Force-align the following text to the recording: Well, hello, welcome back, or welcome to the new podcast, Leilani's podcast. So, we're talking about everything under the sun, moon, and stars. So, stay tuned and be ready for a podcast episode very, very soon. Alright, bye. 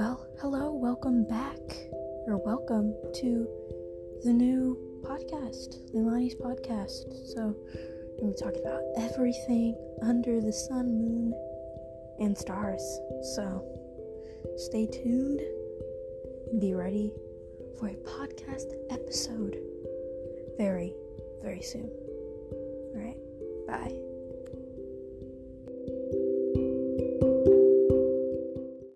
Well, 0.00 0.26
hello, 0.40 0.72
welcome 0.72 1.24
back, 1.24 1.60
or 2.26 2.38
welcome 2.38 2.94
to 3.16 3.46
the 4.24 4.32
new 4.32 4.78
podcast, 5.02 5.76
Leilani's 5.94 6.34
podcast. 6.36 7.34
So, 7.34 7.54
we're 8.18 8.32
talking 8.32 8.62
about 8.62 8.80
everything 8.96 9.76
under 10.00 10.40
the 10.40 10.54
sun, 10.54 10.86
moon, 10.86 11.34
and 12.18 12.38
stars. 12.38 12.80
So, 13.34 13.62
stay 14.56 14.86
tuned 14.86 15.42
and 16.50 16.58
be 16.62 16.72
ready 16.72 17.12
for 17.78 17.88
a 17.88 17.96
podcast 17.96 18.72
episode 18.88 19.58
very, 20.56 20.94
very 21.42 21.60
soon. 21.60 21.90
Alright, 22.96 23.18
bye. 23.68 24.09